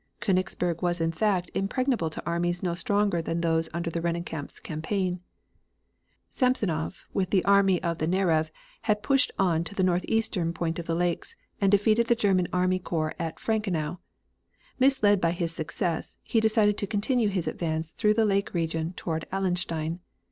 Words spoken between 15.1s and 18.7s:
by his success, he decided to continue his advance through the lake